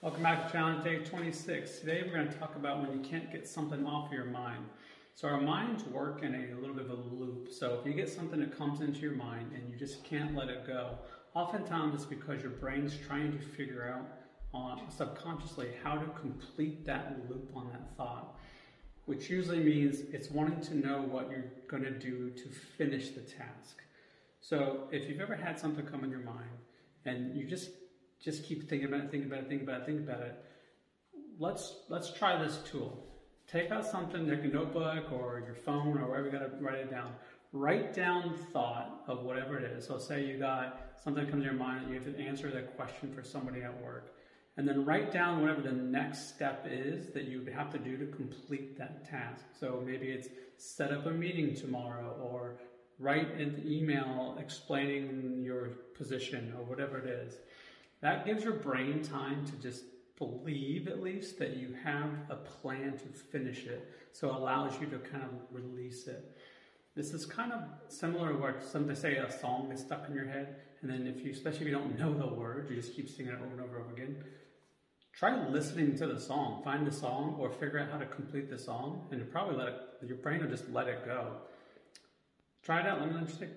Welcome 0.00 0.22
back 0.22 0.46
to 0.46 0.52
challenge 0.52 0.84
day 0.84 0.98
26. 0.98 1.80
Today 1.80 2.04
we're 2.06 2.14
going 2.14 2.28
to 2.28 2.38
talk 2.38 2.54
about 2.54 2.80
when 2.80 2.92
you 2.92 3.00
can't 3.00 3.32
get 3.32 3.48
something 3.48 3.84
off 3.84 4.12
your 4.12 4.26
mind. 4.26 4.64
So 5.16 5.26
our 5.26 5.40
minds 5.40 5.82
work 5.86 6.22
in 6.22 6.36
a 6.36 6.60
little 6.60 6.76
bit 6.76 6.84
of 6.84 6.90
a 6.92 6.94
loop. 6.94 7.48
So 7.50 7.80
if 7.80 7.84
you 7.84 7.92
get 7.94 8.08
something 8.08 8.38
that 8.38 8.56
comes 8.56 8.80
into 8.80 9.00
your 9.00 9.16
mind 9.16 9.50
and 9.56 9.68
you 9.68 9.76
just 9.76 10.04
can't 10.04 10.36
let 10.36 10.50
it 10.50 10.64
go, 10.68 10.98
oftentimes 11.34 11.96
it's 11.96 12.04
because 12.04 12.42
your 12.42 12.52
brain's 12.52 12.96
trying 13.08 13.32
to 13.32 13.40
figure 13.40 13.92
out 13.92 14.06
on 14.54 14.88
subconsciously 14.88 15.70
how 15.82 15.96
to 15.96 16.06
complete 16.20 16.86
that 16.86 17.16
loop 17.28 17.50
on 17.56 17.68
that 17.70 17.96
thought, 17.96 18.38
which 19.06 19.28
usually 19.28 19.58
means 19.58 20.02
it's 20.12 20.30
wanting 20.30 20.60
to 20.60 20.76
know 20.76 21.02
what 21.02 21.28
you're 21.28 21.50
going 21.66 21.82
to 21.82 21.90
do 21.90 22.30
to 22.30 22.48
finish 22.76 23.08
the 23.08 23.22
task. 23.22 23.82
So 24.40 24.84
if 24.92 25.08
you've 25.08 25.20
ever 25.20 25.34
had 25.34 25.58
something 25.58 25.84
come 25.84 26.04
in 26.04 26.10
your 26.10 26.20
mind 26.20 26.56
and 27.04 27.36
you 27.36 27.44
just 27.44 27.70
just 28.22 28.44
keep 28.44 28.68
thinking 28.68 28.88
about 28.88 29.04
it, 29.04 29.10
thinking 29.10 29.30
about 29.30 29.44
it, 29.44 29.48
thinking 29.48 29.68
about 29.68 29.82
it, 29.82 29.86
thinking 29.86 30.08
about 30.08 30.20
it. 30.20 30.44
Let's 31.38 31.76
let's 31.88 32.12
try 32.12 32.42
this 32.42 32.58
tool. 32.70 33.04
Take 33.50 33.70
out 33.70 33.86
something 33.86 34.28
like 34.28 34.44
a 34.44 34.48
notebook 34.48 35.10
or 35.12 35.42
your 35.46 35.54
phone 35.54 35.96
or 35.98 36.06
wherever 36.08 36.26
you 36.26 36.32
got 36.32 36.40
to 36.40 36.64
write 36.64 36.80
it 36.80 36.90
down. 36.90 37.12
Write 37.52 37.94
down 37.94 38.34
thought 38.52 39.02
of 39.06 39.22
whatever 39.22 39.58
it 39.58 39.64
is. 39.64 39.86
So 39.86 39.98
say 39.98 40.26
you 40.26 40.36
got 40.36 40.80
something 41.02 41.26
comes 41.26 41.42
to 41.42 41.50
your 41.50 41.54
mind 41.54 41.86
that 41.86 41.88
you 41.88 41.94
have 41.94 42.14
to 42.14 42.22
answer 42.22 42.50
that 42.50 42.76
question 42.76 43.12
for 43.14 43.22
somebody 43.22 43.62
at 43.62 43.82
work. 43.82 44.14
And 44.58 44.68
then 44.68 44.84
write 44.84 45.12
down 45.12 45.40
whatever 45.40 45.62
the 45.62 45.72
next 45.72 46.34
step 46.34 46.66
is 46.68 47.10
that 47.14 47.24
you 47.24 47.46
have 47.54 47.70
to 47.70 47.78
do 47.78 47.96
to 47.96 48.06
complete 48.06 48.76
that 48.76 49.08
task. 49.08 49.44
So 49.58 49.82
maybe 49.86 50.08
it's 50.08 50.28
set 50.56 50.92
up 50.92 51.06
a 51.06 51.10
meeting 51.10 51.54
tomorrow 51.54 52.16
or 52.20 52.56
write 52.98 53.32
an 53.36 53.62
email 53.64 54.36
explaining 54.40 55.40
your 55.42 55.68
position 55.96 56.52
or 56.58 56.64
whatever 56.64 56.98
it 56.98 57.06
is. 57.06 57.38
That 58.00 58.24
gives 58.24 58.44
your 58.44 58.54
brain 58.54 59.02
time 59.02 59.44
to 59.46 59.52
just 59.56 59.84
believe, 60.16 60.88
at 60.88 61.02
least, 61.02 61.38
that 61.38 61.56
you 61.56 61.74
have 61.84 62.10
a 62.28 62.36
plan 62.36 62.92
to 62.98 63.06
finish 63.06 63.66
it. 63.66 63.88
So 64.12 64.28
it 64.28 64.34
allows 64.34 64.80
you 64.80 64.86
to 64.88 64.98
kind 64.98 65.24
of 65.24 65.30
release 65.50 66.06
it. 66.06 66.36
This 66.94 67.12
is 67.14 67.24
kind 67.24 67.52
of 67.52 67.62
similar 67.88 68.32
to 68.32 68.38
what 68.38 68.62
some 68.62 68.86
they 68.88 68.94
say 68.94 69.16
a 69.16 69.30
song 69.30 69.70
is 69.72 69.80
stuck 69.80 70.08
in 70.08 70.14
your 70.14 70.26
head, 70.26 70.56
and 70.80 70.90
then 70.90 71.06
if 71.06 71.24
you, 71.24 71.30
especially 71.30 71.60
if 71.60 71.66
you 71.68 71.72
don't 71.72 71.96
know 71.96 72.12
the 72.12 72.34
words, 72.34 72.70
you 72.70 72.76
just 72.76 72.94
keep 72.96 73.08
singing 73.08 73.32
it 73.32 73.36
over 73.36 73.52
and 73.52 73.60
over 73.60 73.76
and 73.76 73.84
over 73.84 73.94
again. 73.94 74.24
Try 75.12 75.48
listening 75.48 75.96
to 75.98 76.06
the 76.06 76.18
song. 76.18 76.62
Find 76.64 76.86
the 76.86 76.92
song, 76.92 77.36
or 77.38 77.50
figure 77.50 77.78
out 77.78 77.90
how 77.90 77.98
to 77.98 78.06
complete 78.06 78.50
the 78.50 78.58
song, 78.58 79.06
and 79.10 79.20
you 79.20 79.26
probably 79.26 79.56
let 79.56 79.68
it. 79.68 79.74
Your 80.06 80.16
brain 80.16 80.40
will 80.40 80.48
just 80.48 80.68
let 80.70 80.88
it 80.88 81.04
go. 81.04 81.36
Try 82.62 82.80
it 82.80 82.86
out. 82.86 83.00
Let 83.00 83.08
me 83.08 83.14
know 83.14 83.20
what 83.22 83.30
you 83.30 83.36
think. 83.36 83.52